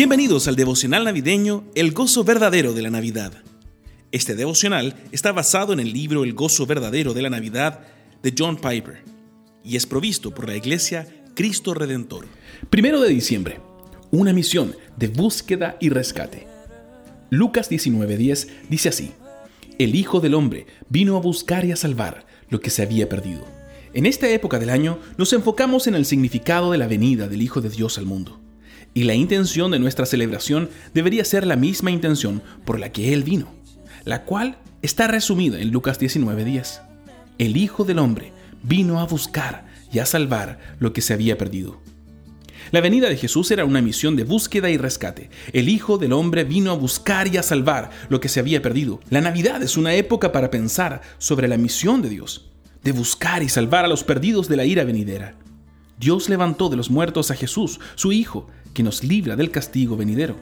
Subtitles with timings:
[0.00, 3.34] Bienvenidos al devocional navideño El gozo verdadero de la Navidad.
[4.12, 7.80] Este devocional está basado en el libro El gozo verdadero de la Navidad
[8.22, 9.02] de John Piper
[9.62, 12.24] y es provisto por la iglesia Cristo Redentor.
[12.70, 13.60] Primero de diciembre,
[14.10, 16.46] una misión de búsqueda y rescate.
[17.28, 19.12] Lucas 19:10 dice así,
[19.78, 23.44] El Hijo del Hombre vino a buscar y a salvar lo que se había perdido.
[23.92, 27.60] En esta época del año nos enfocamos en el significado de la venida del Hijo
[27.60, 28.40] de Dios al mundo
[28.94, 33.22] y la intención de nuestra celebración debería ser la misma intención por la que Él
[33.22, 33.52] vino,
[34.04, 36.80] la cual está resumida en Lucas 19:10.
[37.38, 41.80] El Hijo del Hombre vino a buscar y a salvar lo que se había perdido.
[42.70, 45.30] La venida de Jesús era una misión de búsqueda y rescate.
[45.52, 49.00] El Hijo del Hombre vino a buscar y a salvar lo que se había perdido.
[49.10, 52.50] La Navidad es una época para pensar sobre la misión de Dios,
[52.84, 55.34] de buscar y salvar a los perdidos de la ira venidera.
[55.98, 60.36] Dios levantó de los muertos a Jesús, su Hijo, que nos libra del castigo venidero.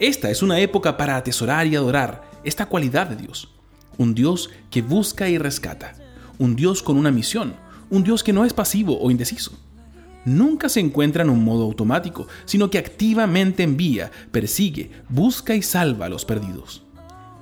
[0.00, 3.48] Esta es una época para atesorar y adorar esta cualidad de Dios.
[3.96, 5.94] Un Dios que busca y rescata.
[6.38, 7.54] Un Dios con una misión.
[7.90, 9.58] Un Dios que no es pasivo o indeciso.
[10.24, 16.06] Nunca se encuentra en un modo automático, sino que activamente envía, persigue, busca y salva
[16.06, 16.82] a los perdidos.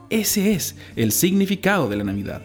[0.09, 2.43] Ese es el significado de la Navidad.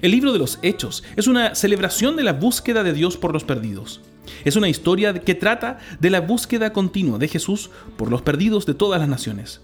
[0.00, 3.44] El libro de los Hechos es una celebración de la búsqueda de Dios por los
[3.44, 4.00] perdidos.
[4.44, 8.74] Es una historia que trata de la búsqueda continua de Jesús por los perdidos de
[8.74, 9.60] todas las naciones.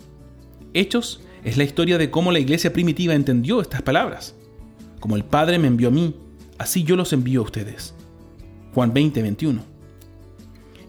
[0.72, 4.34] Hechos es la historia de cómo la iglesia primitiva entendió estas palabras.
[5.00, 6.16] Como el Padre me envió a mí,
[6.58, 7.94] así yo los envío a ustedes.
[8.72, 9.62] Juan 20, 21.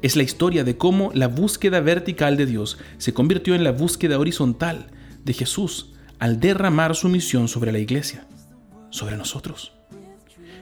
[0.01, 4.17] Es la historia de cómo la búsqueda vertical de Dios se convirtió en la búsqueda
[4.17, 4.87] horizontal
[5.23, 8.27] de Jesús al derramar su misión sobre la iglesia,
[8.89, 9.74] sobre nosotros.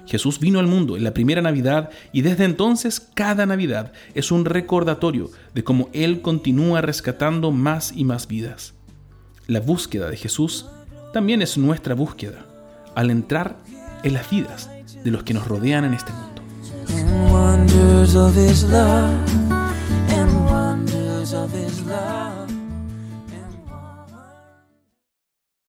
[0.05, 4.45] Jesús vino al mundo en la primera Navidad y desde entonces cada Navidad es un
[4.45, 8.73] recordatorio de cómo Él continúa rescatando más y más vidas.
[9.47, 10.67] La búsqueda de Jesús
[11.13, 12.45] también es nuestra búsqueda
[12.95, 13.57] al entrar
[14.03, 14.69] en las vidas
[15.03, 16.41] de los que nos rodean en este mundo.